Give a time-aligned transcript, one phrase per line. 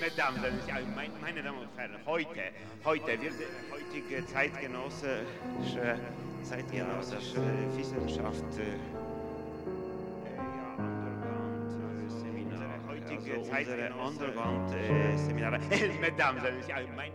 [0.00, 0.40] Mesdames,
[1.20, 2.40] meine Damen und Herren, heute,
[2.84, 3.34] heute wird
[3.70, 5.96] heutige zeitgenössische,
[6.42, 7.40] zeitgenössische
[7.76, 8.80] Wissenschaft äh,
[12.88, 15.60] heutige Zeit Underground-Seminare.
[16.00, 16.42] Mesdames,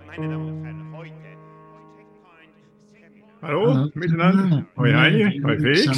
[0.07, 1.14] meine Damen und Herren, heute.
[3.41, 5.89] Hallo miteinander, hoi hoi Felix.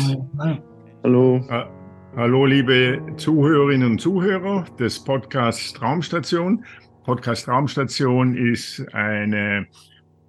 [1.05, 1.39] Hallo.
[2.15, 6.65] Hallo liebe Zuhörerinnen und Zuhörer des Podcasts Traumstation.
[7.03, 9.67] Podcast Traumstation ist eine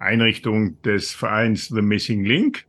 [0.00, 2.66] Einrichtung des Vereins The Missing Link,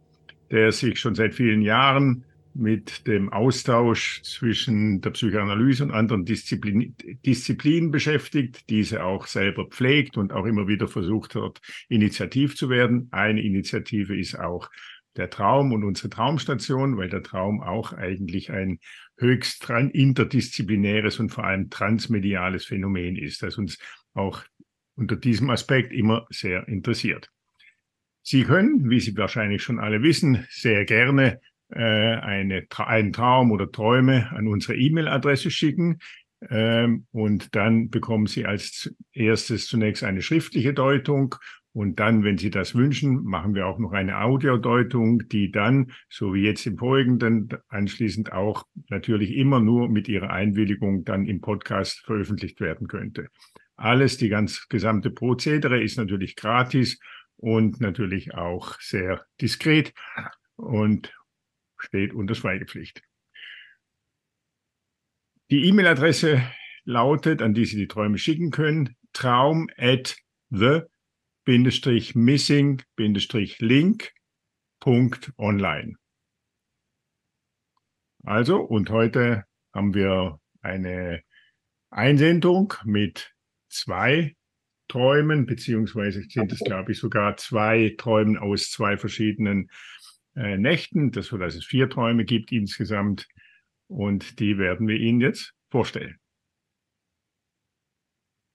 [0.52, 6.96] der sich schon seit vielen Jahren mit dem Austausch zwischen der Psychoanalyse und anderen Disziplin,
[7.26, 13.10] Disziplinen beschäftigt, diese auch selber pflegt und auch immer wieder versucht hat, initiativ zu werden.
[13.12, 14.70] Eine Initiative ist auch
[15.18, 18.80] der Traum und unsere Traumstation, weil der Traum auch eigentlich ein
[19.18, 23.78] höchst interdisziplinäres und vor allem transmediales Phänomen ist, das uns
[24.14, 24.44] auch
[24.96, 27.32] unter diesem Aspekt immer sehr interessiert.
[28.22, 33.72] Sie können, wie Sie wahrscheinlich schon alle wissen, sehr gerne äh, eine, einen Traum oder
[33.72, 36.00] Träume an unsere E-Mail-Adresse schicken.
[36.50, 41.36] Ähm, und dann bekommen Sie als erstes zunächst eine schriftliche Deutung
[41.78, 46.34] und dann, wenn Sie das wünschen, machen wir auch noch eine Audiodeutung, die dann, so
[46.34, 52.00] wie jetzt im Folgenden, anschließend auch natürlich immer nur mit Ihrer Einwilligung dann im Podcast
[52.00, 53.28] veröffentlicht werden könnte.
[53.76, 57.00] Alles, die ganz gesamte Prozedere ist natürlich gratis
[57.36, 59.94] und natürlich auch sehr diskret
[60.56, 61.14] und
[61.78, 63.04] steht unter Schweigepflicht.
[65.52, 66.42] Die E-Mail-Adresse
[66.86, 70.18] lautet, an die Sie die Träume schicken können, traum at
[70.50, 70.82] the
[72.16, 72.82] missing
[73.60, 74.12] link
[75.38, 75.96] online.
[78.24, 81.24] Also, und heute haben wir eine
[81.90, 83.34] Einsendung mit
[83.70, 84.36] zwei
[84.90, 89.70] Träumen, beziehungsweise sind es, glaube ich, sogar zwei Träumen aus zwei verschiedenen
[90.36, 93.28] äh, Nächten, das so, dass es vier Träume gibt insgesamt.
[93.88, 96.20] Und die werden wir Ihnen jetzt vorstellen.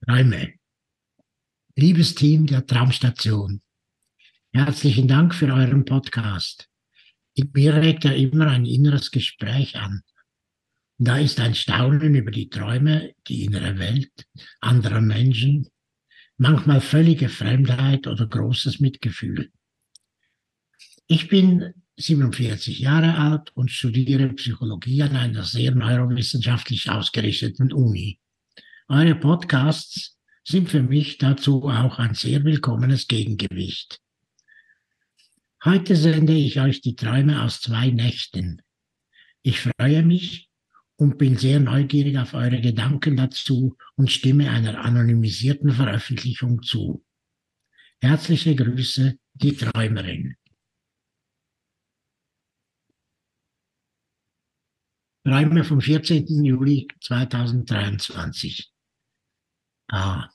[0.07, 0.62] Träume.
[1.75, 3.63] Liebes Team der Traumstation,
[4.53, 6.69] herzlichen Dank für euren Podcast.
[7.33, 10.03] In mir regt er immer ein inneres Gespräch an.
[10.99, 14.13] Da ist ein Staunen über die Träume, die innere Welt
[14.61, 15.67] anderer Menschen,
[16.37, 19.51] manchmal völlige Fremdheit oder großes Mitgefühl.
[21.07, 28.21] Ich bin 47 Jahre alt und studiere Psychologie an einer sehr neurowissenschaftlich ausgerichteten Uni.
[28.89, 30.12] Eure Podcasts
[30.45, 34.01] sind für mich dazu auch ein sehr willkommenes Gegengewicht.
[35.65, 38.63] Heute sende ich euch die Träume aus zwei Nächten.
[39.43, 40.49] Ich freue mich
[40.97, 47.05] und bin sehr neugierig auf eure Gedanken dazu und stimme einer anonymisierten Veröffentlichung zu.
[48.01, 50.37] Herzliche Grüße, die Träumerin.
[55.25, 56.45] Träume vom 14.
[56.45, 58.72] Juli 2023.
[59.93, 60.31] Ah,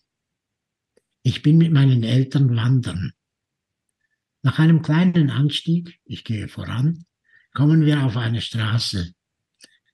[1.24, 3.14] ich bin mit meinen Eltern wandern.
[4.44, 7.06] Nach einem kleinen Anstieg, ich gehe voran,
[7.56, 9.14] kommen wir auf eine Straße.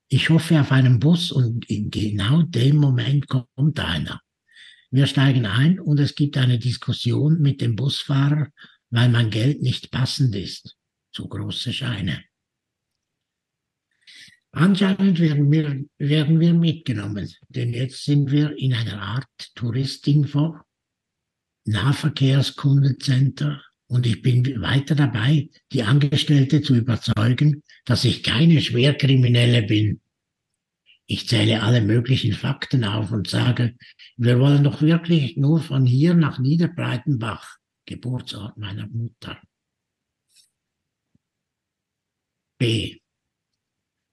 [0.10, 4.22] Ich hoffe auf einen Bus und in genau dem Moment kommt einer.
[4.92, 8.50] Wir steigen ein und es gibt eine Diskussion mit dem Busfahrer,
[8.90, 10.76] weil mein Geld nicht passend ist.
[11.14, 12.22] Zu große Scheine.
[14.56, 20.58] Anscheinend werden wir, werden wir mitgenommen, denn jetzt sind wir in einer Art Touristinfo,
[21.66, 30.02] Nahverkehrskundenzentrum und ich bin weiter dabei, die Angestellte zu überzeugen, dass ich keine Schwerkriminelle bin.
[31.08, 33.76] Ich zähle alle möglichen Fakten auf und sage,
[34.18, 39.42] wir wollen doch wirklich nur von hier nach Niederbreitenbach, Geburtsort meiner Mutter.
[42.58, 43.03] B.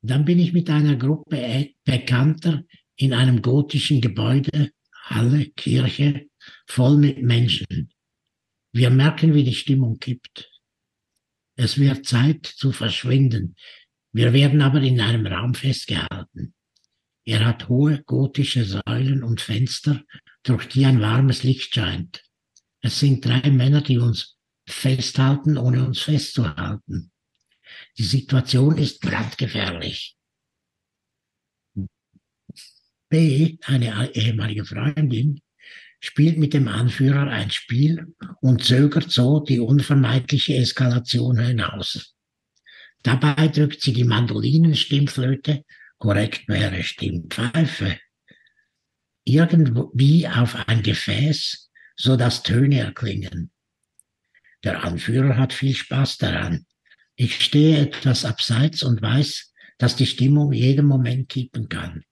[0.03, 2.65] Dann bin ich mit einer Gruppe Bekannter
[2.97, 4.71] in einem gotischen Gebäude,
[5.05, 6.29] Halle, Kirche,
[6.67, 7.93] voll mit Menschen.
[8.73, 10.51] Wir merken, wie die Stimmung kippt.
[11.57, 13.57] Es wird Zeit zu verschwinden.
[14.13, 16.55] Wir werden aber in einem Raum festgehalten.
[17.25, 20.03] Er hat hohe gotische Säulen und Fenster,
[20.43, 22.23] durch die ein warmes Licht scheint.
[22.81, 27.10] Es sind drei Männer, die uns festhalten, ohne uns festzuhalten.
[27.99, 30.17] Die Situation ist brandgefährlich.
[33.09, 35.41] B, eine ehemalige Freundin,
[36.01, 42.15] spielt mit dem Anführer ein Spiel und zögert so die unvermeidliche Eskalation hinaus.
[43.03, 45.65] Dabei drückt sie die Mandolinenstimmflöte,
[45.99, 47.99] korrekt wäre Stimmpfeife,
[49.25, 53.51] irgendwie auf ein Gefäß, so dass Töne erklingen.
[54.65, 56.67] Der Anführer hat viel Spaß daran.
[57.23, 62.03] Ich stehe etwas abseits und weiß, dass die Stimmung jeden Moment kippen kann.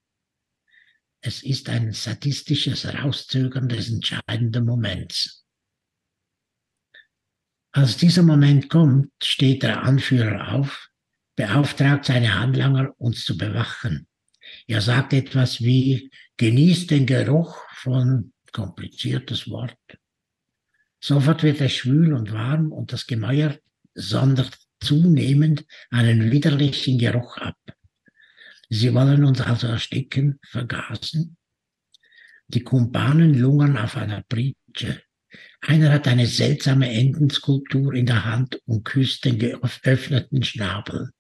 [1.22, 5.46] Es ist ein sadistisches Rauszögern des entscheidenden Moments.
[7.72, 10.90] Als dieser Moment kommt, steht der Anführer auf,
[11.36, 14.06] beauftragt seine Handlanger, uns zu bewachen.
[14.66, 19.78] Er sagt etwas wie, genießt den Geruch von, kompliziertes Wort.
[21.00, 23.58] Sofort wird es schwül und warm und das Gemäuer
[23.94, 27.56] sondert zunehmend einen widerlichen Geruch ab.
[28.70, 31.36] Sie wollen uns also ersticken, vergasen.
[32.48, 35.02] Die Kumpanen lungern auf einer Pritsche.
[35.60, 41.10] Einer hat eine seltsame Entenskulptur in der Hand und küsst den geöffneten Schnabel.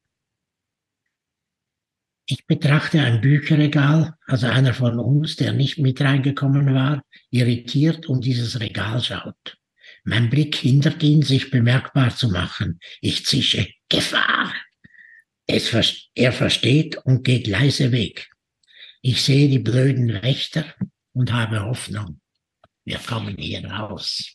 [2.30, 8.20] Ich betrachte ein Bücherregal, also einer von uns, der nicht mit reingekommen war, irritiert um
[8.20, 9.56] dieses Regal schaut.
[10.04, 12.80] Mein Blick hindert ihn, sich bemerkbar zu machen.
[13.00, 14.54] Ich zische Gefahr.
[15.46, 15.72] Es,
[16.14, 18.30] er versteht und geht leise weg.
[19.00, 20.74] Ich sehe die blöden Wächter
[21.12, 22.20] und habe Hoffnung.
[22.84, 24.34] Wir kommen hier raus.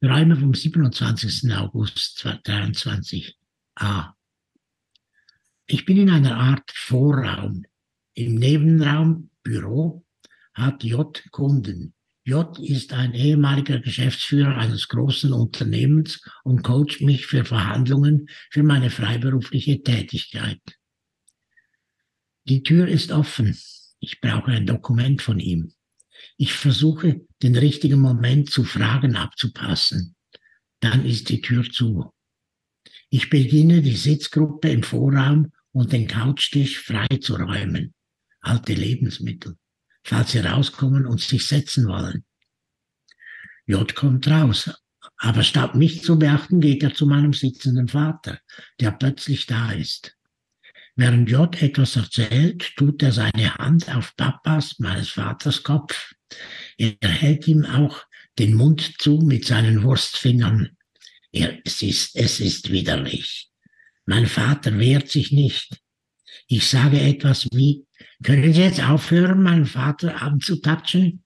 [0.00, 1.52] Träume vom 27.
[1.54, 3.36] August 2023.
[3.76, 4.14] A.
[5.66, 7.64] Ich bin in einer Art Vorraum.
[8.14, 10.04] Im Nebenraum Büro
[10.58, 11.94] hat J Kunden.
[12.24, 18.90] J ist ein ehemaliger Geschäftsführer eines großen Unternehmens und coacht mich für Verhandlungen für meine
[18.90, 20.60] freiberufliche Tätigkeit.
[22.44, 23.56] Die Tür ist offen.
[24.00, 25.72] Ich brauche ein Dokument von ihm.
[26.36, 30.14] Ich versuche, den richtigen Moment zu Fragen abzupassen.
[30.80, 32.12] Dann ist die Tür zu.
[33.10, 37.94] Ich beginne, die Sitzgruppe im Vorraum und den Couchtisch freizuräumen.
[38.40, 39.56] Alte Lebensmittel,
[40.08, 42.24] falls sie rauskommen und sich setzen wollen.
[43.66, 44.70] J kommt raus,
[45.18, 48.40] aber statt mich zu beachten, geht er zu meinem sitzenden Vater,
[48.80, 50.16] der plötzlich da ist.
[50.96, 56.14] Während J etwas erzählt, tut er seine Hand auf Papas, meines Vaters Kopf.
[56.76, 58.04] Er hält ihm auch
[58.38, 60.76] den Mund zu mit seinen Wurstfingern.
[61.30, 63.50] Er, es, ist, es ist widerlich.
[64.06, 65.78] Mein Vater wehrt sich nicht.
[66.50, 67.84] Ich sage etwas wie,
[68.22, 71.22] können Sie jetzt aufhören, meinen Vater anzutatschen?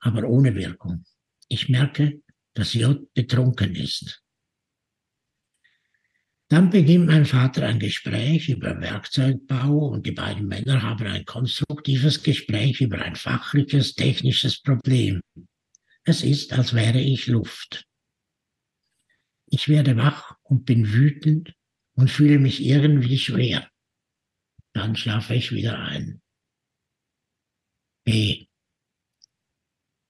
[0.00, 1.04] Aber ohne Wirkung.
[1.48, 2.20] Ich merke,
[2.54, 4.20] dass J betrunken ist.
[6.48, 12.22] Dann beginnt mein Vater ein Gespräch über Werkzeugbau und die beiden Männer haben ein konstruktives
[12.22, 15.20] Gespräch über ein fachliches, technisches Problem.
[16.04, 17.84] Es ist, als wäre ich Luft.
[19.46, 21.54] Ich werde wach und bin wütend
[21.94, 23.71] und fühle mich irgendwie schwer.
[24.72, 26.20] Dann schlafe ich wieder ein.
[28.04, 28.46] B.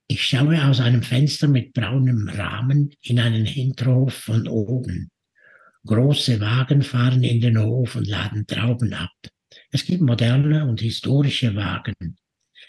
[0.09, 5.11] Ich schaue aus einem Fenster mit braunem Rahmen in einen Hinterhof von oben.
[5.85, 9.11] Große Wagen fahren in den Hof und laden Trauben ab.
[9.71, 12.17] Es gibt moderne und historische Wagen.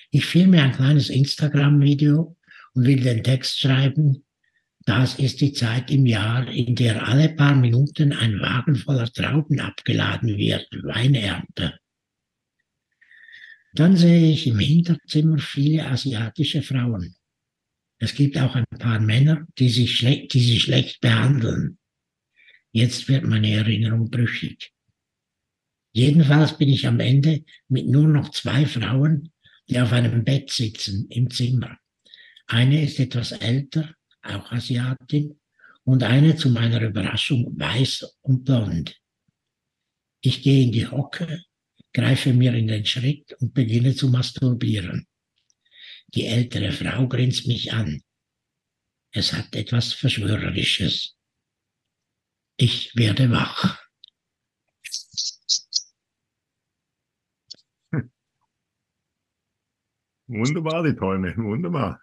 [0.09, 2.35] Ich filme ein kleines Instagram-Video
[2.73, 4.25] und will den Text schreiben.
[4.85, 9.59] Das ist die Zeit im Jahr, in der alle paar Minuten ein Wagen voller Trauben
[9.59, 11.79] abgeladen wird, Weinernte.
[13.73, 17.15] Dann sehe ich im Hinterzimmer viele asiatische Frauen.
[17.97, 21.79] Es gibt auch ein paar Männer, die sich, die sie schlecht behandeln.
[22.71, 24.71] Jetzt wird meine Erinnerung brüchig.
[25.91, 29.31] Jedenfalls bin ich am Ende mit nur noch zwei Frauen,
[29.69, 31.77] die auf einem Bett sitzen im Zimmer.
[32.47, 35.39] Eine ist etwas älter, auch Asiatin,
[35.83, 38.99] und eine zu meiner Überraschung weiß und blond.
[40.21, 41.43] Ich gehe in die Hocke,
[41.93, 45.07] greife mir in den Schritt und beginne zu masturbieren.
[46.13, 48.01] Die ältere Frau grinst mich an.
[49.11, 51.15] Es hat etwas Verschwörerisches.
[52.57, 53.79] Ich werde wach.
[60.27, 62.01] Wunderbar, die Träume, wunderbar.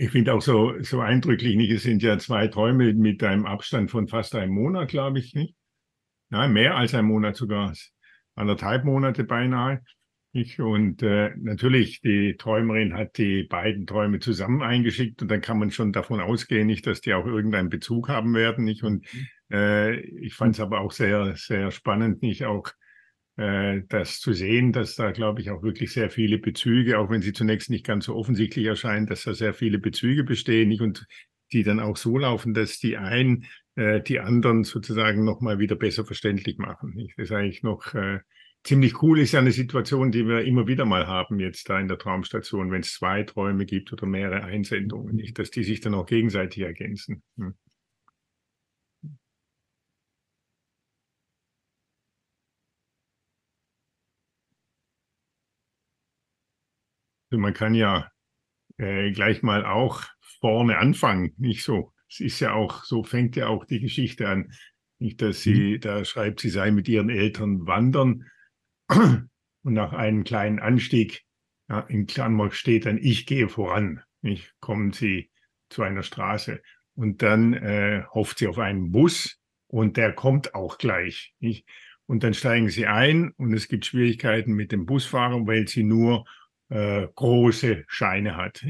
[0.00, 1.72] Ich finde auch so, so eindrücklich, nicht?
[1.72, 5.56] Es sind ja zwei Träume mit einem Abstand von fast einem Monat, glaube ich, nicht?
[6.30, 7.72] Nein, mehr als ein Monat sogar.
[8.36, 9.82] Anderthalb Monate beinahe.
[10.30, 15.58] Ich, und äh, natürlich, die Träumerin hat die beiden Träume zusammen eingeschickt und dann kann
[15.58, 18.64] man schon davon ausgehen, nicht, dass die auch irgendeinen Bezug haben werden.
[18.64, 18.84] Nicht?
[18.84, 19.26] Und mhm.
[19.56, 22.68] äh, ich fand es aber auch sehr, sehr spannend, nicht auch
[23.38, 27.32] das zu sehen, dass da, glaube ich, auch wirklich sehr viele Bezüge, auch wenn sie
[27.32, 31.06] zunächst nicht ganz so offensichtlich erscheinen, dass da sehr viele Bezüge bestehen und
[31.52, 36.04] die dann auch so laufen, dass die einen äh, die anderen sozusagen nochmal wieder besser
[36.04, 36.94] verständlich machen.
[36.94, 37.14] Nicht?
[37.16, 38.18] Das ist eigentlich noch äh,
[38.64, 41.88] ziemlich cool, ist ja eine Situation, die wir immer wieder mal haben jetzt da in
[41.88, 45.38] der Traumstation, wenn es zwei Träume gibt oder mehrere Einsendungen, nicht?
[45.38, 47.22] dass die sich dann auch gegenseitig ergänzen.
[47.36, 47.54] Hm.
[57.30, 58.10] Man kann ja
[58.78, 60.04] äh, gleich mal auch
[60.40, 61.92] vorne anfangen, nicht so.
[62.08, 64.52] Es ist ja auch, so fängt ja auch die Geschichte an.
[64.98, 65.80] Nicht, dass sie, mhm.
[65.80, 68.24] da schreibt, sie sei mit ihren Eltern wandern
[68.88, 69.28] und
[69.74, 71.24] nach einem kleinen Anstieg,
[71.68, 74.02] ja, in Klammer steht dann, ich gehe voran.
[74.22, 75.30] Nicht, kommen sie
[75.68, 76.62] zu einer Straße
[76.94, 81.34] und dann äh, hofft sie auf einen Bus und der kommt auch gleich.
[81.38, 81.68] Nicht?
[82.06, 86.24] Und dann steigen sie ein und es gibt Schwierigkeiten mit dem Busfahrer, weil sie nur
[86.68, 88.64] äh, große Scheine hat.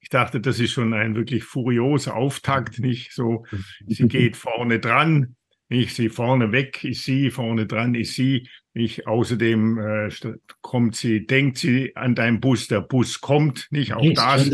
[0.00, 3.44] Ich dachte, das ist schon ein wirklich furioser Auftakt, nicht so.
[3.86, 5.36] Sie geht vorne dran,
[5.70, 8.48] nicht sie vorne weg ist sie, vorne dran ist sie.
[8.74, 10.08] Nicht außerdem äh,
[10.62, 14.50] kommt sie, denkt sie an deinen Bus, der Bus kommt, nicht auch das.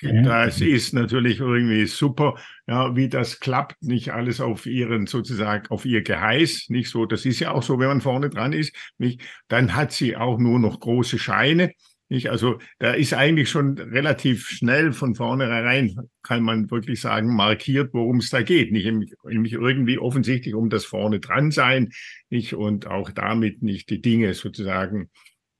[0.00, 2.36] Das ist natürlich irgendwie super,
[2.66, 7.06] ja, wie das klappt, nicht alles auf ihren sozusagen auf ihr Geheiß, nicht so.
[7.06, 9.22] Das ist ja auch so, wenn man vorne dran ist, nicht.
[9.48, 11.72] Dann hat sie auch nur noch große Scheine
[12.08, 12.30] nicht?
[12.30, 18.18] Also da ist eigentlich schon relativ schnell von vornherein, kann man wirklich sagen, markiert, worum
[18.18, 18.72] es da geht.
[18.72, 21.90] Nicht nämlich irgendwie offensichtlich um das vorne dran sein,
[22.30, 22.54] nicht?
[22.54, 25.10] Und auch damit nicht die Dinge sozusagen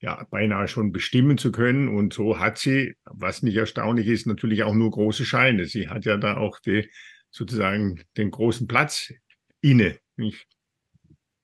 [0.00, 1.88] ja beinahe schon bestimmen zu können.
[1.88, 5.66] Und so hat sie, was nicht erstaunlich ist, natürlich auch nur große Scheine.
[5.66, 6.88] Sie hat ja da auch die,
[7.30, 9.12] sozusagen den großen Platz
[9.60, 9.98] inne.
[10.16, 10.46] Nicht?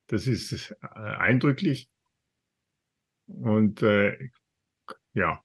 [0.07, 1.89] Das ist äh, eindrücklich.
[3.27, 4.17] Und äh,
[5.15, 5.43] ja.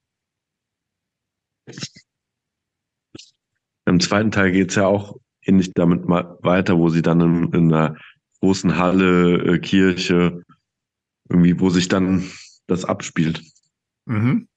[3.86, 7.54] Im zweiten Teil geht es ja auch ähnlich damit mal weiter, wo sie dann in,
[7.54, 7.98] in einer
[8.40, 10.44] großen Halle, äh, Kirche,
[11.30, 12.30] irgendwie, wo sich dann
[12.68, 13.44] das abspielt.
[14.06, 14.48] Mhm.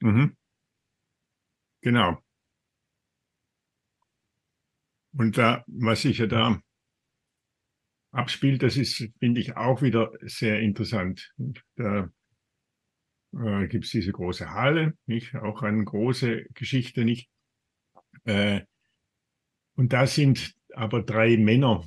[0.00, 0.36] Mhm.
[1.80, 2.18] Genau.
[5.12, 6.60] Und da, was sich ja da
[8.12, 11.32] abspielt, das ist, finde ich, auch wieder sehr interessant.
[11.76, 12.10] Da
[13.32, 15.34] äh, gibt es diese große Halle, nicht?
[15.34, 17.28] Auch eine große Geschichte, nicht?
[18.24, 18.62] Äh,
[19.74, 21.84] und da sind aber drei Männer,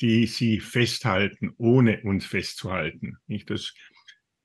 [0.00, 3.16] die sie festhalten, ohne uns festzuhalten.
[3.26, 3.50] Nicht?
[3.50, 3.74] Das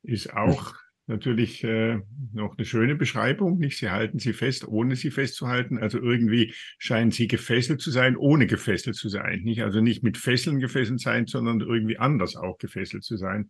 [0.03, 0.73] ist auch
[1.07, 1.99] natürlich äh,
[2.33, 3.57] noch eine schöne Beschreibung.
[3.59, 3.77] Nicht?
[3.77, 5.77] Sie halten sie fest, ohne sie festzuhalten.
[5.77, 9.41] Also irgendwie scheinen sie gefesselt zu sein, ohne gefesselt zu sein.
[9.43, 9.61] Nicht?
[9.61, 13.49] Also nicht mit Fesseln gefesselt sein, sondern irgendwie anders auch gefesselt zu sein.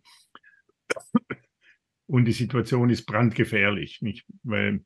[2.06, 4.26] Und die Situation ist brandgefährlich, nicht?
[4.42, 4.84] Weil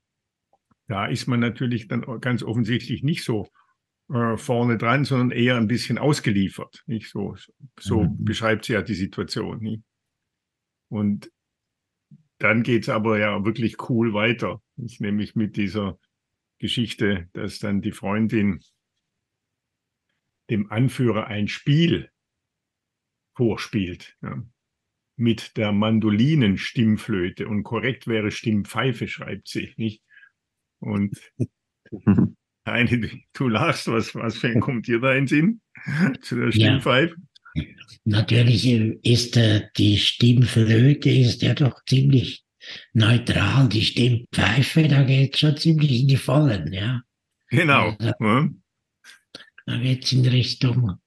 [0.88, 3.48] da ist man natürlich dann ganz offensichtlich nicht so
[4.12, 6.82] äh, vorne dran, sondern eher ein bisschen ausgeliefert.
[6.86, 7.36] Nicht so,
[7.78, 8.24] so mhm.
[8.24, 9.60] beschreibt sie ja die Situation.
[9.60, 9.84] Nicht?
[10.88, 11.30] Und
[12.38, 14.62] dann geht es aber ja wirklich cool weiter.
[14.76, 15.98] Ich nämlich mit dieser
[16.58, 18.60] Geschichte, dass dann die Freundin
[20.48, 22.10] dem Anführer ein Spiel
[23.36, 24.16] vorspielt.
[24.22, 24.42] Ja
[25.20, 30.02] mit der Mandolinenstimmflöte und korrekt wäre Stimmpfeife, schreibt sie, nicht?
[30.80, 31.16] Und
[32.64, 35.60] eine, du lachst, was, was kommt dir da in Sinn
[36.22, 37.14] zu der Stimmpfeife?
[37.54, 37.64] Ja,
[38.04, 42.44] natürlich ist äh, die Stimmflöte ist ja doch ziemlich
[42.92, 43.68] neutral.
[43.68, 47.02] Die Stimmpfeife, da geht schon ziemlich in die Vollen, ja.
[47.48, 47.96] Genau.
[47.98, 48.48] Also, ja.
[49.66, 50.98] Da geht es in Richtung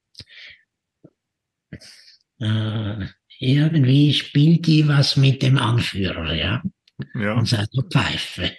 [2.40, 3.08] äh,
[3.44, 6.64] irgendwie spielt die was mit dem Anführer, ja.
[7.16, 7.34] Ja.
[7.34, 8.52] Und seiner Pfeife.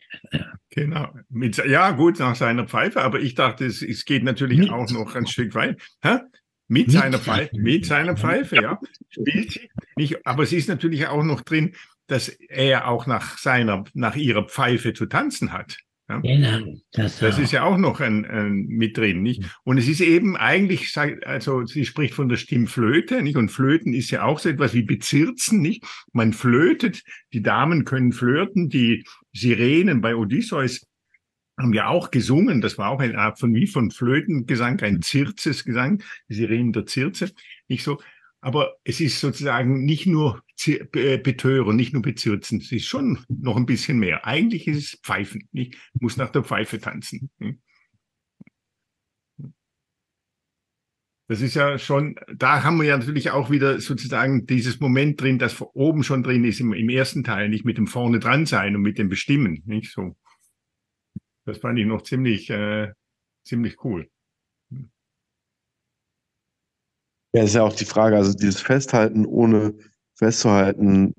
[0.71, 1.09] Genau.
[1.29, 4.71] Mit, ja, gut, nach seiner Pfeife, aber ich dachte, es, es geht natürlich mit.
[4.71, 5.81] auch noch ein Stück weit.
[6.03, 6.19] Hä?
[6.67, 8.81] Mit, mit seiner Pfeife, mit seiner Pfeife, ja.
[9.09, 9.71] Spielt sie.
[9.97, 11.75] Nicht, aber es ist natürlich auch noch drin,
[12.07, 15.79] dass er auch nach seiner, nach ihrer Pfeife zu tanzen hat.
[16.09, 16.19] Ja?
[16.19, 16.75] Genau.
[16.93, 19.43] Das, das ist ja auch noch ein, ein, mit drin, nicht?
[19.65, 20.95] Und es ist eben eigentlich,
[21.25, 23.37] also sie spricht von der Stimmflöte, nicht?
[23.37, 25.85] Und Flöten ist ja auch so etwas wie Bezirzen, nicht?
[26.13, 30.87] Man flötet, die Damen können flirten, die Sirenen bei Odysseus
[31.59, 36.03] haben ja auch gesungen, das war auch eine Art von wie von Flötengesang, ein Zirzesgesang,
[36.29, 37.31] die Sirenen der Zirze,
[37.69, 38.01] nicht so.
[38.45, 40.43] Aber es ist sozusagen nicht nur
[41.23, 42.59] betören, nicht nur bezirzen.
[42.61, 44.27] Es ist schon noch ein bisschen mehr.
[44.27, 45.49] Eigentlich ist es Pfeifen.
[45.53, 47.31] Ich muss nach der Pfeife tanzen.
[47.41, 47.63] Hm?
[51.27, 55.39] Das ist ja schon, da haben wir ja natürlich auch wieder sozusagen dieses Moment drin,
[55.39, 58.77] das oben schon drin ist im, im ersten Teil, nicht mit dem vorne dran sein
[58.77, 60.19] und mit dem Bestimmen, nicht so.
[61.47, 62.93] Das fand ich noch ziemlich, äh,
[63.43, 64.11] ziemlich cool.
[67.35, 69.75] Ja, ist ja auch die Frage, also dieses Festhalten ohne
[70.15, 71.15] festzuhalten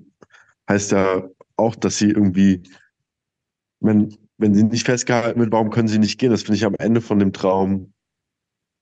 [0.68, 2.62] heißt ja auch, dass sie irgendwie,
[3.80, 6.30] wenn, wenn sie nicht festgehalten wird, warum können sie nicht gehen?
[6.30, 7.92] Das finde ich am Ende von dem Traum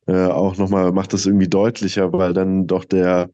[0.07, 3.31] äh, auch nochmal, macht das irgendwie deutlicher, weil dann doch der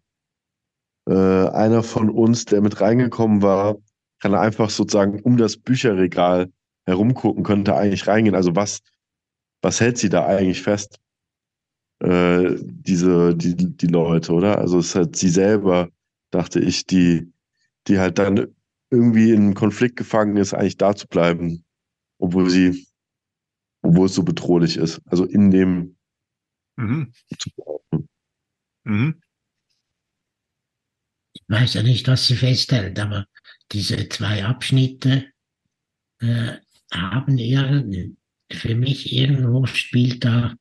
[1.08, 3.76] äh, einer von uns, der mit reingekommen war,
[4.20, 6.50] kann einfach sozusagen um das Bücherregal
[6.86, 8.34] herumgucken, könnte eigentlich reingehen.
[8.34, 8.80] Also was,
[9.62, 10.98] was hält sie da eigentlich fest?
[12.00, 14.58] Äh, diese, die, die Leute, oder?
[14.58, 15.90] Also es hat sie selber,
[16.30, 17.30] dachte ich, die,
[17.86, 18.54] die halt dann
[18.90, 21.64] irgendwie in einem Konflikt gefangen ist, eigentlich da zu bleiben,
[22.18, 22.86] obwohl sie,
[23.82, 25.00] obwohl es so bedrohlich ist.
[25.06, 25.96] Also in dem
[26.76, 27.12] mhm.
[28.84, 29.20] Mhm.
[31.32, 33.26] Ich weiß ja nicht, was sie festhält, aber
[33.72, 35.26] diese zwei Abschnitte
[36.20, 36.56] äh,
[36.92, 37.84] haben eher,
[38.52, 40.54] für mich irgendwo spielt da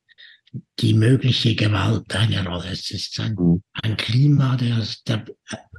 [0.79, 2.69] die mögliche Gewalt eine Rolle.
[2.71, 3.63] Es ist ein, mhm.
[3.73, 5.25] ein Klima, der, der,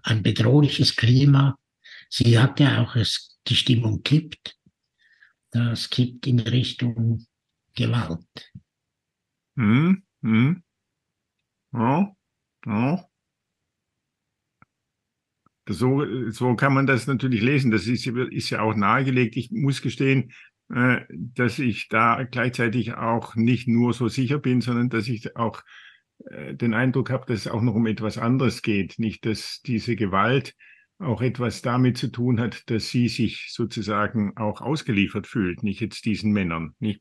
[0.03, 1.59] ein bedrohliches Klima.
[2.09, 4.57] Sie hat ja auch, es, die Stimmung kippt.
[5.51, 7.27] Das kippt in Richtung
[7.75, 8.53] Gewalt.
[9.57, 10.63] Hm, hm.
[11.73, 12.17] Ja,
[12.67, 13.07] ja.
[15.69, 17.71] So, so kann man das natürlich lesen.
[17.71, 19.37] Das ist, ist ja auch nahegelegt.
[19.37, 20.33] Ich muss gestehen,
[20.71, 25.63] dass ich da gleichzeitig auch nicht nur so sicher bin, sondern dass ich auch
[26.31, 28.99] äh, den Eindruck habe, dass es auch noch um etwas anderes geht.
[28.99, 30.55] Nicht, dass diese Gewalt
[31.01, 36.05] auch etwas damit zu tun hat, dass sie sich sozusagen auch ausgeliefert fühlt, nicht jetzt
[36.05, 36.75] diesen Männern.
[36.79, 37.01] Nicht?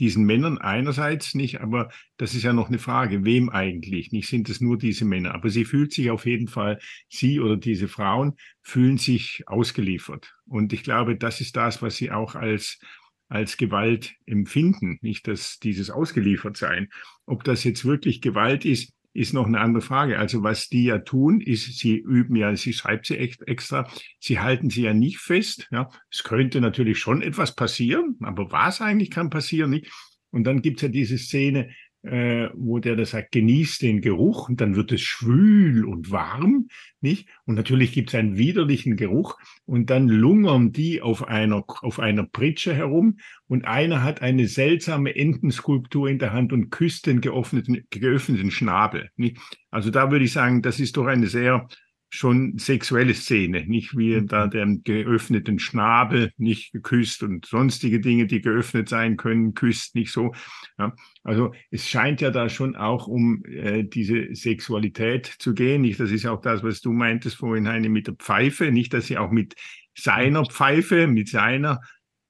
[0.00, 4.12] diesen Männern einerseits nicht, aber das ist ja noch eine Frage, wem eigentlich?
[4.12, 7.58] Nicht sind es nur diese Männer, aber sie fühlt sich auf jeden Fall, sie oder
[7.58, 10.34] diese Frauen fühlen sich ausgeliefert.
[10.46, 12.80] Und ich glaube, das ist das, was sie auch als
[13.30, 16.88] als Gewalt empfinden, nicht dass dieses ausgeliefert sein.
[17.26, 20.18] Ob das jetzt wirklich Gewalt ist, ist noch eine andere Frage.
[20.18, 23.88] Also was die ja tun, ist, sie üben ja, sie schreibt sie echt extra,
[24.18, 25.68] sie halten sie ja nicht fest.
[25.70, 29.90] Ja, es könnte natürlich schon etwas passieren, aber was eigentlich kann passieren nicht.
[30.30, 31.70] Und dann gibt's ja diese Szene,
[32.02, 36.68] äh, wo der das sagt, genießt den Geruch und dann wird es schwül und warm,
[37.00, 37.28] nicht?
[37.44, 42.24] Und natürlich gibt es einen widerlichen Geruch und dann lungern die auf einer, auf einer
[42.24, 47.86] Pritsche herum und einer hat eine seltsame Entenskulptur in der Hand und küsst den geöffneten,
[47.90, 49.38] geöffneten Schnabel, nicht?
[49.70, 51.68] Also da würde ich sagen, das ist doch eine sehr
[52.10, 54.50] schon sexuelle Szene, nicht wie da mhm.
[54.50, 60.32] den geöffneten Schnabel nicht geküsst und sonstige Dinge, die geöffnet sein können, küsst nicht so.
[60.76, 65.82] Ja, also es scheint ja da schon auch um äh, diese Sexualität zu gehen.
[65.82, 69.06] Nicht, das ist auch das, was du meintest vorhin, Heine, mit der Pfeife, nicht, dass
[69.06, 69.54] sie auch mit
[69.94, 71.80] seiner Pfeife, mit seiner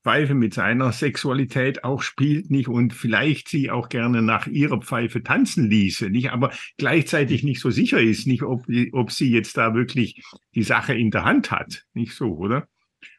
[0.02, 2.68] Pfeife mit seiner Sexualität auch spielt, nicht?
[2.68, 6.30] Und vielleicht sie auch gerne nach ihrer Pfeife tanzen ließe, nicht?
[6.30, 8.42] Aber gleichzeitig nicht so sicher ist, nicht?
[8.42, 10.22] Ob, ob sie jetzt da wirklich
[10.54, 12.66] die Sache in der Hand hat, nicht so, oder?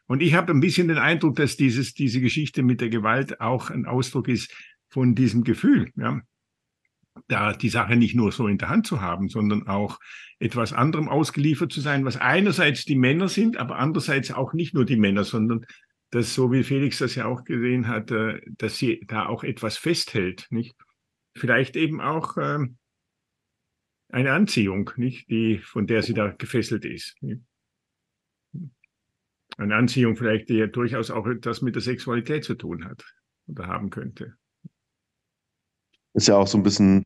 [0.08, 3.70] Und ich habe ein bisschen den Eindruck, dass dieses, diese Geschichte mit der Gewalt auch
[3.70, 4.54] ein Ausdruck ist
[4.90, 6.22] von diesem Gefühl, ja?
[7.28, 10.00] da die Sache nicht nur so in der Hand zu haben, sondern auch
[10.40, 14.86] etwas anderem ausgeliefert zu sein, was einerseits die Männer sind, aber andererseits auch nicht nur
[14.86, 15.66] die Männer, sondern
[16.12, 19.78] dass so wie Felix das ja auch gesehen hat, äh, dass sie da auch etwas
[19.78, 20.76] festhält, nicht?
[21.36, 22.78] Vielleicht eben auch ähm,
[24.10, 27.16] eine Anziehung, nicht, die von der sie da gefesselt ist.
[27.22, 27.42] Nicht?
[29.58, 33.04] Eine Anziehung vielleicht, die ja durchaus auch etwas mit der Sexualität zu tun hat
[33.48, 34.36] oder haben könnte.
[36.14, 37.04] Ist ja auch so ein bisschen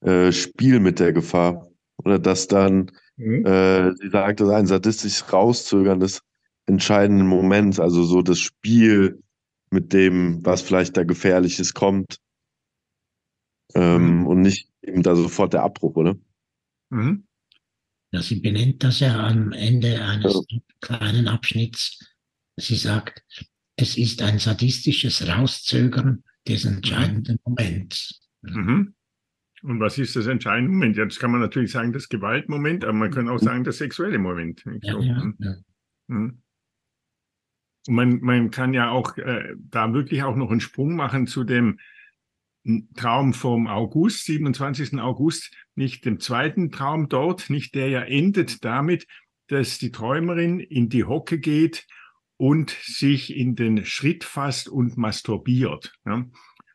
[0.00, 1.68] äh, Spiel mit der Gefahr.
[1.96, 3.44] Oder dass dann, mhm.
[3.46, 6.22] äh, sie sagt, dass ein sadistisches Rauszögern des
[6.66, 9.22] entscheidenden Moment, also so das Spiel
[9.70, 12.18] mit dem, was vielleicht da Gefährliches kommt.
[13.74, 14.26] Ähm, mhm.
[14.26, 16.16] Und nicht eben da sofort der Abbruch, oder?
[16.90, 17.26] Mhm.
[18.12, 20.58] Ja, sie benennt das ja am Ende eines ja.
[20.80, 21.98] kleinen Abschnitts.
[22.56, 23.24] Sie sagt,
[23.76, 28.28] es ist ein sadistisches Rauszögern des entscheidenden Moments.
[28.42, 28.94] Mhm.
[29.62, 30.96] Und was ist das entscheidende Moment?
[30.96, 34.62] Jetzt kann man natürlich sagen, das Gewaltmoment, aber man kann auch sagen, das sexuelle Moment.
[34.82, 35.00] Ja, so.
[35.00, 35.32] ja,
[36.06, 36.42] mhm.
[37.86, 41.78] Man, man kann ja auch äh, da wirklich auch noch einen Sprung machen zu dem
[42.96, 44.98] Traum vom August, 27.
[44.98, 49.06] August, nicht dem zweiten Traum dort, nicht der ja endet damit,
[49.48, 51.86] dass die Träumerin in die Hocke geht
[52.38, 55.92] und sich in den Schritt fasst und masturbiert.
[56.06, 56.24] Ja?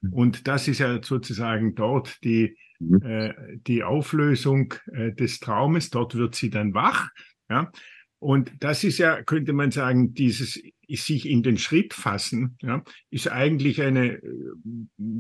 [0.02, 0.14] Mhm.
[0.14, 3.02] Und das ist ja sozusagen dort die mhm.
[3.02, 3.34] äh,
[3.68, 5.90] die Auflösung äh, des Traumes.
[5.90, 7.10] Dort wird sie dann wach.
[7.50, 7.72] Ja?
[8.20, 10.62] Und das ist ja, könnte man sagen, dieses
[10.98, 14.22] sich in den Schritt fassen, ja, ist eigentlich eine äh,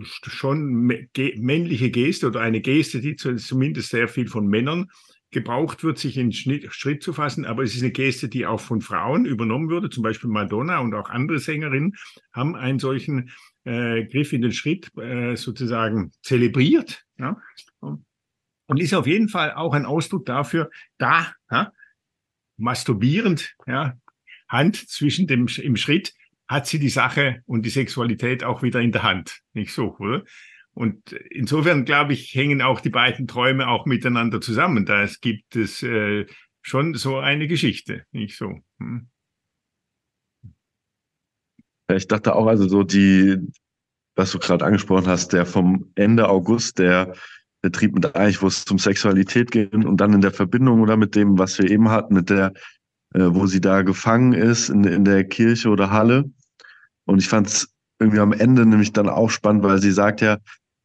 [0.03, 0.91] schon
[1.37, 4.87] männliche Geste oder eine Geste, die zumindest sehr viel von Männern
[5.31, 7.45] gebraucht wird, sich in Schnitt, Schritt zu fassen.
[7.45, 9.89] Aber es ist eine Geste, die auch von Frauen übernommen würde.
[9.89, 11.95] Zum Beispiel Madonna und auch andere Sängerinnen
[12.33, 13.31] haben einen solchen
[13.63, 17.03] äh, Griff in den Schritt äh, sozusagen zelebriert.
[17.17, 17.37] Ja?
[17.81, 21.71] Und ist auf jeden Fall auch ein Ausdruck dafür, da ja,
[22.57, 23.97] masturbierend, ja,
[24.49, 26.13] Hand zwischen dem im Schritt,
[26.47, 29.41] hat sie die Sache und die Sexualität auch wieder in der Hand.
[29.53, 30.23] Nicht so, oder?
[30.73, 34.85] Und insofern, glaube ich, hängen auch die beiden Träume auch miteinander zusammen.
[34.85, 36.25] Da gibt es äh,
[36.61, 38.59] schon so eine Geschichte, nicht so.
[38.79, 39.09] Hm.
[41.91, 43.37] Ich dachte auch, also so die,
[44.15, 47.15] was du gerade angesprochen hast, der vom Ende August, der,
[47.63, 50.97] der Trieb mit Eich, wo es zum Sexualität geht und dann in der Verbindung oder
[50.97, 52.53] mit dem, was wir eben hatten, mit der,
[53.13, 56.29] äh, wo sie da gefangen ist in, in der Kirche oder Halle.
[57.05, 60.37] Und ich fand es irgendwie am Ende nämlich dann auch spannend, weil sie sagt ja,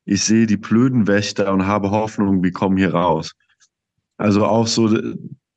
[0.06, 3.32] ich sehe die blöden Wächter und habe Hoffnung, wir kommen hier raus.
[4.16, 4.96] Also auch so,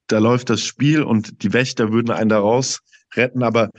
[0.08, 2.80] da läuft das Spiel und die Wächter würden einen da raus
[3.15, 3.69] retten, aber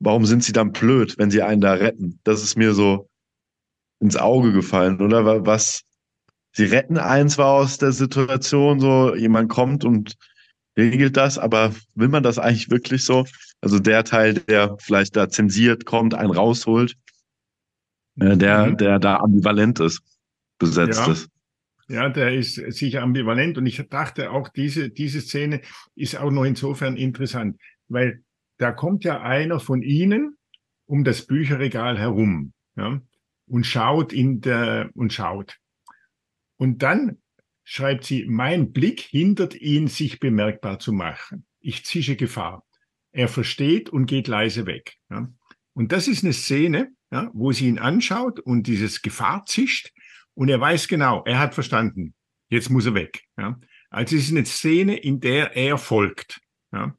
[0.00, 2.20] warum sind sie dann blöd, wenn sie einen da retten?
[2.24, 3.08] Das ist mir so
[4.00, 5.46] ins Auge gefallen, oder?
[5.46, 5.82] Was,
[6.52, 10.14] sie retten einen zwar aus der Situation, so jemand kommt und
[10.76, 13.24] regelt das, aber will man das eigentlich wirklich so?
[13.60, 16.96] Also der Teil, der vielleicht da zensiert kommt, einen rausholt,
[18.20, 18.76] äh, der, mhm.
[18.76, 20.02] der da ambivalent ist,
[20.58, 21.12] besetzt ja.
[21.12, 21.28] ist.
[21.88, 25.60] Ja, der ist sicher ambivalent und ich dachte auch, diese, diese Szene
[25.94, 28.22] ist auch noch insofern interessant, weil
[28.56, 30.38] da kommt ja einer von Ihnen
[30.86, 33.00] um das Bücherregal herum ja,
[33.46, 35.58] und schaut in der und schaut.
[36.56, 37.18] Und dann
[37.64, 41.46] schreibt sie, mein Blick hindert ihn, sich bemerkbar zu machen.
[41.60, 42.64] Ich zische Gefahr.
[43.12, 44.96] Er versteht und geht leise weg.
[45.10, 45.28] Ja.
[45.72, 49.92] Und das ist eine Szene, ja, wo sie ihn anschaut und dieses Gefahr zischt
[50.34, 52.14] und er weiß genau, er hat verstanden,
[52.48, 53.22] jetzt muss er weg.
[53.38, 53.58] Ja.
[53.90, 56.40] Also es ist eine Szene, in der er folgt,
[56.72, 56.96] ja.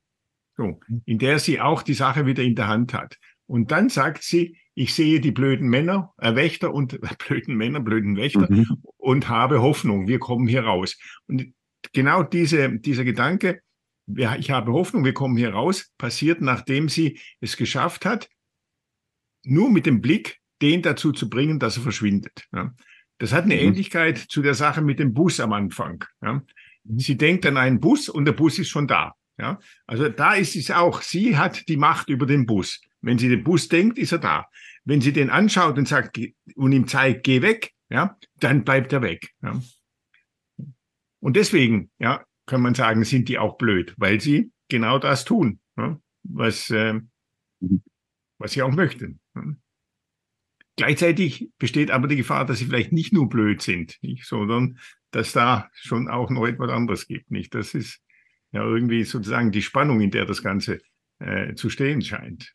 [0.55, 3.17] so, in der sie auch die Sache wieder in der Hand hat.
[3.45, 7.81] Und dann sagt sie, ich sehe die blöden Männer, äh, Wächter und äh, blöden Männer,
[7.81, 8.81] blöden Wächter mhm.
[9.05, 10.97] Und habe Hoffnung, wir kommen hier raus.
[11.27, 11.53] Und
[11.93, 13.61] genau diese, dieser Gedanke,
[14.07, 18.29] ich habe Hoffnung, wir kommen hier raus, passiert, nachdem sie es geschafft hat,
[19.43, 22.47] nur mit dem Blick den dazu zu bringen, dass er verschwindet.
[23.19, 23.61] Das hat eine mhm.
[23.61, 26.03] Ähnlichkeit zu der Sache mit dem Bus am Anfang.
[26.21, 26.41] Mhm.
[26.97, 29.13] Sie denkt an einen Bus und der Bus ist schon da.
[29.85, 32.81] Also da ist es auch, sie hat die Macht über den Bus.
[33.01, 34.45] Wenn sie den Bus denkt, ist er da.
[34.83, 36.19] Wenn sie den anschaut und sagt
[36.55, 39.29] und ihm zeigt, geh weg, ja, dann bleibt er weg.
[39.41, 39.61] Ja.
[41.19, 45.59] Und deswegen, ja, kann man sagen, sind die auch blöd, weil sie genau das tun,
[45.77, 46.93] ja, was, äh,
[47.59, 47.83] mhm.
[48.37, 49.19] was sie auch möchten.
[50.77, 54.77] Gleichzeitig besteht aber die Gefahr, dass sie vielleicht nicht nur blöd sind, nicht, sondern
[55.11, 57.31] dass da schon auch noch etwas anderes gibt.
[57.31, 57.55] Nicht?
[57.55, 58.01] Das ist
[58.51, 60.79] ja irgendwie sozusagen die Spannung, in der das Ganze
[61.19, 62.53] äh, zu stehen scheint.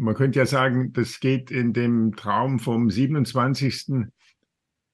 [0.00, 4.06] Man könnte ja sagen, das geht in dem Traum vom 27.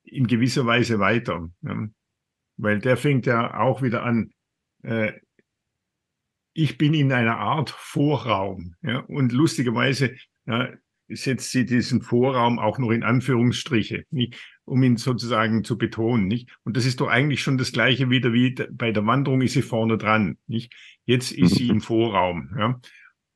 [0.05, 1.49] in gewisser Weise weiter.
[1.62, 1.88] Ja
[2.57, 4.33] weil der fängt ja auch wieder an,
[4.83, 5.12] äh,
[6.55, 8.75] ich bin in einer Art Vorraum.
[8.83, 9.01] Ja?
[9.01, 10.14] Und lustigerweise
[10.47, 10.71] ja,
[11.09, 14.40] setzt sie diesen Vorraum auch noch in Anführungsstriche, nicht?
[14.64, 16.27] um ihn sozusagen zu betonen.
[16.29, 16.57] Nicht?
[16.64, 19.62] Und das ist doch eigentlich schon das Gleiche wieder wie bei der Wanderung ist sie
[19.62, 20.38] vorne dran.
[20.47, 20.73] Nicht?
[21.05, 22.55] Jetzt ist sie im Vorraum.
[22.59, 22.81] Ja?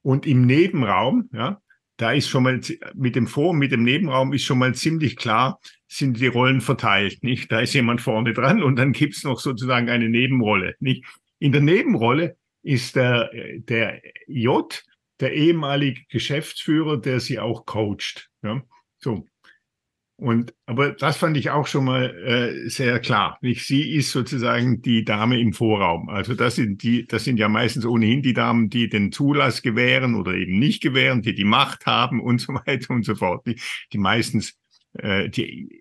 [0.02, 1.60] Und im Nebenraum, ja,
[1.96, 2.60] da ist schon mal
[2.94, 6.62] mit dem Vor- und mit dem Nebenraum ist schon mal ziemlich klar, sind die Rollen
[6.62, 7.22] verteilt.
[7.22, 7.52] Nicht?
[7.52, 10.74] Da ist jemand vorne dran und dann gibt's noch sozusagen eine Nebenrolle.
[10.80, 11.04] Nicht?
[11.38, 14.82] In der Nebenrolle ist der, der J,
[15.20, 18.30] der ehemalige Geschäftsführer, der sie auch coacht.
[18.42, 18.62] Ja?
[18.98, 19.26] So.
[20.20, 23.38] Und, aber das fand ich auch schon mal äh, sehr klar.
[23.40, 23.66] Nicht?
[23.66, 26.10] Sie ist sozusagen die Dame im Vorraum.
[26.10, 30.14] Also das sind die, das sind ja meistens ohnehin die Damen, die den Zulass gewähren
[30.14, 33.46] oder eben nicht gewähren, die die Macht haben und so weiter und so fort.
[33.46, 33.58] Die,
[33.94, 34.58] die meistens,
[34.92, 35.80] äh, die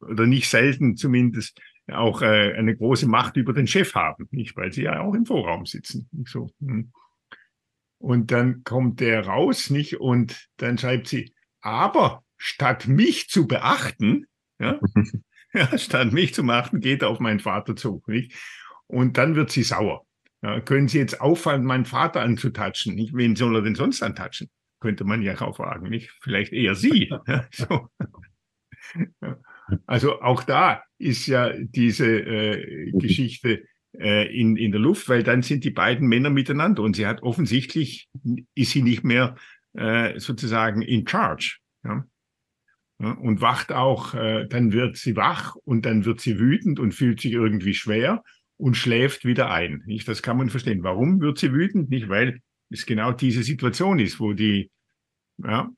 [0.00, 4.72] oder nicht selten zumindest auch äh, eine große Macht über den Chef haben, nicht, weil
[4.72, 6.08] sie ja auch im Vorraum sitzen.
[6.10, 6.50] Nicht so.
[6.60, 6.90] Hm.
[7.98, 14.26] Und dann kommt der raus, nicht, und dann schreibt sie, aber statt mich zu beachten,
[14.58, 14.80] ja,
[15.54, 18.02] ja, statt mich zu beachten, geht er auf meinen Vater zu.
[18.06, 18.34] Nicht?
[18.86, 20.06] Und dann wird sie sauer.
[20.42, 22.94] Ja, können Sie jetzt auffallen, meinen Vater anzutatschen?
[22.94, 23.14] Nicht?
[23.14, 24.48] Wen soll er denn sonst antatschen?
[24.80, 26.10] Könnte man ja auch fragen, nicht?
[26.22, 27.12] Vielleicht eher Sie.
[27.26, 27.88] Ja, so.
[29.86, 35.42] Also auch da ist ja diese äh, Geschichte äh, in, in der Luft, weil dann
[35.42, 38.08] sind die beiden Männer miteinander und sie hat offensichtlich,
[38.54, 39.36] ist sie nicht mehr
[39.74, 41.58] äh, sozusagen in charge.
[41.84, 42.04] Ja?
[43.00, 46.92] Ja, und wacht auch, äh, dann wird sie wach und dann wird sie wütend und
[46.92, 48.22] fühlt sich irgendwie schwer
[48.58, 49.82] und schläft wieder ein.
[50.04, 50.82] Das kann man verstehen.
[50.82, 51.88] Warum wird sie wütend?
[51.88, 54.70] Nicht, weil es genau diese Situation ist, wo die,
[55.38, 55.70] ja,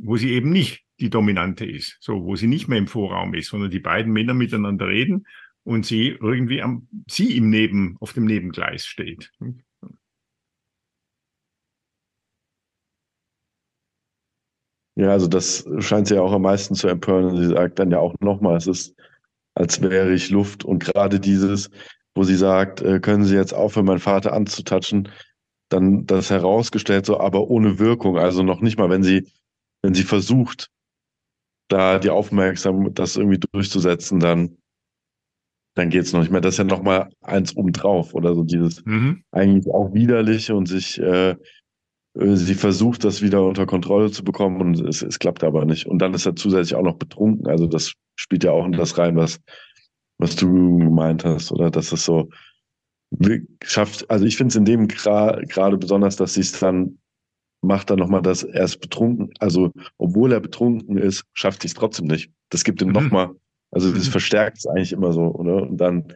[0.00, 3.50] wo sie eben nicht die Dominante ist, so, wo sie nicht mehr im Vorraum ist,
[3.50, 5.26] sondern die beiden Männer miteinander reden
[5.62, 9.30] und sie irgendwie am, sie im Neben, auf dem Nebengleis steht.
[14.96, 17.36] Ja, also das scheint sie ja auch am meisten zu empören.
[17.36, 18.94] Sie sagt dann ja auch nochmal, es ist,
[19.54, 20.64] als wäre ich Luft.
[20.64, 21.70] Und gerade dieses,
[22.14, 25.08] wo sie sagt, äh, können Sie jetzt aufhören, meinen Vater anzutatschen,
[25.68, 28.18] dann das herausgestellt, so aber ohne Wirkung.
[28.18, 29.26] Also noch nicht mal, wenn sie,
[29.82, 30.70] wenn sie versucht,
[31.68, 34.58] da die Aufmerksamkeit, das irgendwie durchzusetzen, dann,
[35.74, 36.40] dann geht es noch nicht mehr.
[36.40, 39.24] Das ist ja nochmal eins obendrauf oder so dieses mhm.
[39.32, 41.34] eigentlich auch widerliche und sich äh,
[42.14, 45.86] sie versucht, das wieder unter Kontrolle zu bekommen und es, es klappt aber nicht.
[45.86, 47.48] Und dann ist er zusätzlich auch noch betrunken.
[47.48, 49.40] Also das spielt ja auch in das rein, was,
[50.18, 51.70] was du gemeint hast, oder?
[51.70, 52.28] Dass es so
[53.62, 54.08] schafft.
[54.10, 56.98] Also ich finde es in dem gerade Gra besonders, dass sie es dann
[57.64, 61.74] macht dann nochmal das, er ist betrunken, also obwohl er betrunken ist, schafft sie es
[61.74, 62.30] trotzdem nicht.
[62.50, 62.94] Das gibt ihm mhm.
[62.94, 63.30] nochmal,
[63.70, 64.10] also das mhm.
[64.10, 65.62] verstärkt es eigentlich immer so, oder?
[65.62, 66.12] Und dann,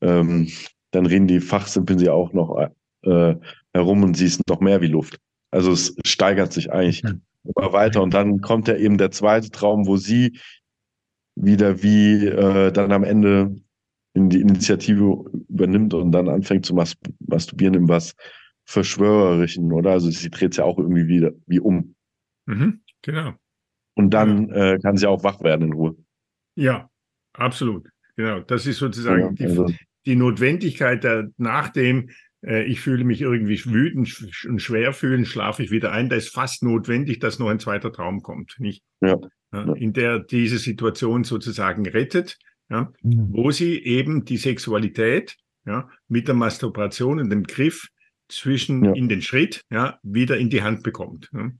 [0.00, 0.48] ähm,
[0.90, 2.68] dann reden die Fachsimpeln sie auch noch
[3.02, 3.36] äh,
[3.74, 5.18] herum und sie ist noch mehr wie Luft.
[5.50, 7.22] Also es steigert sich eigentlich mhm.
[7.44, 8.02] immer weiter.
[8.02, 10.38] Und dann kommt ja eben der zweite Traum, wo sie
[11.34, 13.54] wieder wie äh, dann am Ende
[14.14, 18.14] in die Initiative übernimmt und dann anfängt zu mas masturbieren in was
[18.64, 19.92] Verschwörerischen, oder?
[19.92, 21.94] Also sie dreht es ja auch irgendwie wieder wie um.
[22.46, 23.32] Mhm, genau.
[23.94, 24.72] Und dann ja.
[24.72, 25.96] äh, kann sie auch wach werden in Ruhe.
[26.54, 26.90] Ja,
[27.32, 27.88] absolut.
[28.16, 28.40] Genau.
[28.40, 29.66] Das ist sozusagen ja, also.
[29.66, 32.10] die, die Notwendigkeit der, nach dem
[32.42, 36.08] ich fühle mich irgendwie wütend und schwer fühlen, schlafe ich wieder ein.
[36.08, 38.82] Da ist fast notwendig, dass noch ein zweiter Traum kommt, nicht?
[39.00, 39.16] Ja.
[39.52, 43.28] ja in der diese Situation sozusagen rettet, ja, mhm.
[43.30, 47.88] wo sie eben die Sexualität ja, mit der Masturbation und dem Griff
[48.28, 48.92] zwischen ja.
[48.92, 51.30] in den Schritt ja, wieder in die Hand bekommt.
[51.32, 51.50] Ja.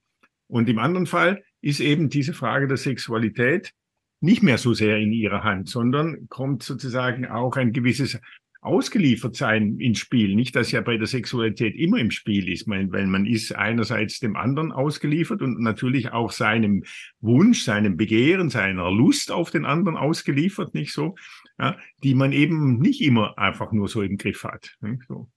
[0.49, 3.73] Und im anderen Fall ist eben diese Frage der Sexualität
[4.21, 8.21] nicht mehr so sehr in ihrer Hand, sondern kommt sozusagen auch ein gewisses
[8.62, 10.37] ausgeliefert sein ins Spiel.
[10.37, 14.37] Nicht, dass ja bei der Sexualität immer im Spiel ist, weil man ist einerseits dem
[14.37, 16.85] anderen ausgeliefert und natürlich auch seinem
[17.20, 21.16] Wunsch, seinem Begehren, seiner Lust auf den anderen ausgeliefert, nicht so,
[21.59, 24.77] ja, die man eben nicht immer einfach nur so im Griff hat.
[25.09, 25.29] So.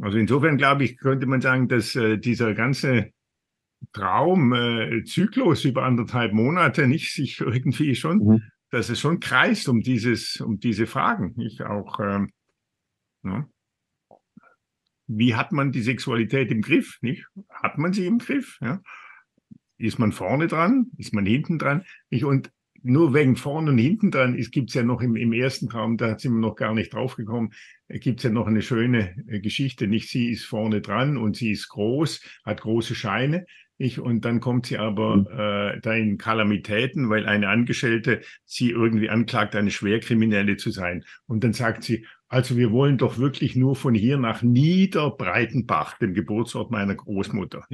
[0.00, 3.12] Also insofern glaube ich, könnte man sagen, dass äh, dieser ganze
[3.92, 9.80] Traumzyklus äh, über anderthalb Monate nicht sich irgendwie schon mhm dass es schon kreist um
[9.80, 11.40] dieses, um diese Fragen.
[11.40, 12.30] Ich auch, ähm.
[13.22, 13.48] Ne?
[15.08, 16.98] wie hat man die Sexualität im Griff?
[17.00, 17.26] Nicht?
[17.50, 18.58] Hat man sie im Griff?
[18.60, 18.80] Ja?
[19.78, 20.90] Ist man vorne dran?
[20.98, 21.84] Ist man hinten dran?
[22.10, 22.24] Nicht?
[22.24, 22.52] Und
[22.82, 26.16] nur wegen vorne und hinten dran gibt es ja noch im, im ersten Traum, da
[26.16, 27.52] sind wir noch gar nicht draufgekommen,
[27.88, 29.88] gibt es ja noch eine schöne äh, Geschichte.
[29.88, 33.46] Nicht sie ist vorne dran und sie ist groß, hat große Scheine.
[33.80, 35.26] Ich, und dann kommt sie aber mhm.
[35.30, 41.04] äh, da in Kalamitäten, weil eine Angestellte sie irgendwie anklagt, eine Schwerkriminelle zu sein.
[41.26, 46.12] Und dann sagt sie, also wir wollen doch wirklich nur von hier nach Niederbreitenbach, dem
[46.12, 47.66] Geburtsort meiner Großmutter.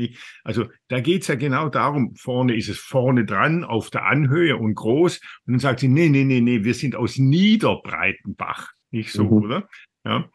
[0.44, 4.74] Also da geht's ja genau darum, vorne ist es vorne dran, auf der Anhöhe und
[4.74, 5.20] groß.
[5.46, 8.72] Und dann sagt sie, nee, nee, nee, nee, wir sind aus Niederbreitenbach.
[8.90, 9.32] Nicht so, mhm.
[9.32, 9.68] oder?
[10.04, 10.28] Ja.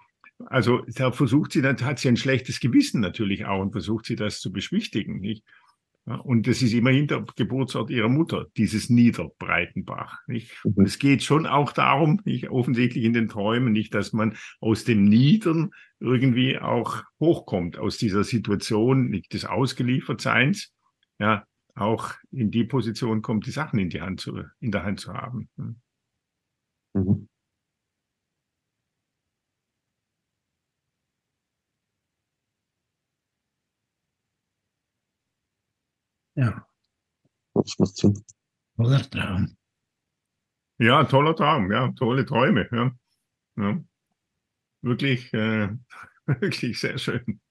[0.45, 4.15] Also da versucht sie, dann hat sie ein schlechtes Gewissen natürlich auch und versucht sie
[4.15, 5.19] das zu beschwichtigen.
[5.19, 5.43] Nicht?
[6.05, 10.19] Und das ist immerhin der Geburtsort ihrer Mutter, dieses Niederbreitenbach.
[10.27, 10.53] Nicht?
[10.63, 14.85] Und es geht schon auch darum, nicht, offensichtlich in den Träumen, nicht, dass man aus
[14.85, 20.73] dem Niedern irgendwie auch hochkommt, aus dieser Situation nicht, des Ausgeliefertseins,
[21.19, 24.99] ja, auch in die Position kommt, die Sachen in, die Hand zu, in der Hand
[24.99, 25.49] zu haben.
[26.93, 27.27] Mhm.
[36.39, 36.65] Ja.
[37.53, 38.23] Das macht Sinn.
[38.77, 39.57] Toller Traum.
[40.77, 42.95] Ja, toller Traum, ja, tolle Träume, ja.
[43.57, 43.83] ja.
[44.81, 45.69] Wirklich, äh,
[46.25, 47.41] wirklich sehr schön.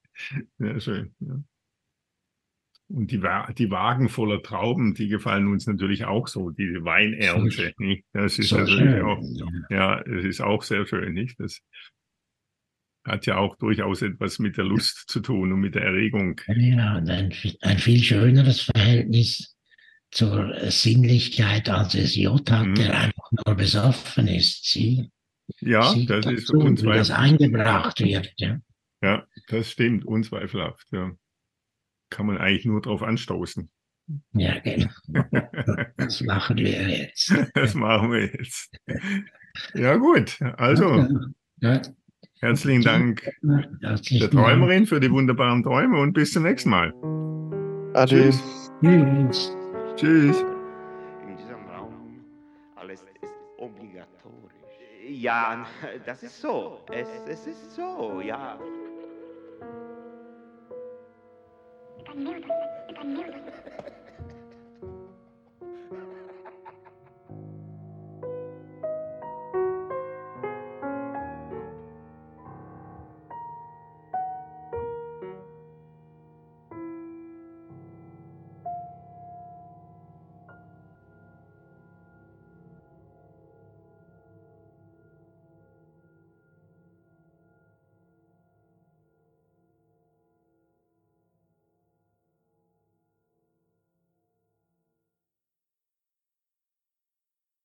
[0.57, 1.15] Sehr schön.
[1.21, 1.43] Ja.
[2.89, 3.21] Und die,
[3.59, 7.75] die Wagen voller Trauben, die gefallen uns natürlich auch so, diese Weinernte.
[7.77, 8.07] Nicht?
[8.15, 9.03] Das ist so natürlich schön.
[9.03, 9.23] auch,
[9.69, 11.39] ja, es ist auch sehr schön, nicht?
[11.39, 11.61] Das,
[13.09, 16.41] hat ja auch durchaus etwas mit der Lust zu tun und mit der Erregung.
[16.49, 19.57] Ja, und ein, ein viel schöneres Verhältnis
[20.11, 22.75] zur Sinnlichkeit, als es J hat, Mhm.
[22.77, 24.65] der einfach nur besoffen ist.
[24.71, 25.11] Sie,
[25.61, 27.11] Ja, sie das dazu, ist wie das unzweifelhaft.
[27.21, 28.33] eingebracht wird.
[28.37, 28.59] Ja.
[29.03, 30.87] Ja, das stimmt, unzweifelhaft.
[30.93, 31.13] Ja.
[32.11, 33.71] Kann man eigentlich nur darauf anstoßen.
[34.33, 34.89] ja, genau.
[35.99, 37.31] Das machen wir jetzt.
[37.55, 38.71] Das machen wir jetzt.
[39.75, 40.41] Ja, gut.
[40.57, 41.07] Also,
[41.61, 41.83] Ja,
[42.41, 43.23] herzlichen Dank
[43.81, 44.31] herzlichen der.
[44.31, 46.93] Träumerin für die wunderbaren Träume und bis zum nächsten Mal.
[47.95, 48.31] Ade.
[48.31, 48.73] Tschüss.
[48.83, 49.57] Tschüss.
[49.97, 50.41] Tschüss.
[51.29, 52.25] In diesem Raum
[52.77, 54.53] alles ist obligatorisch.
[55.09, 55.67] Ja,
[56.07, 56.81] das ist so.
[56.93, 58.59] Es, es ist so, ja.
[62.01, 62.15] If
[63.05, 63.98] I